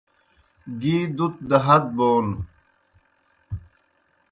گی 0.81 0.95
دُت 1.15 1.35
دہ 1.49 1.57
ہت 1.65 1.83
بون 1.95 2.27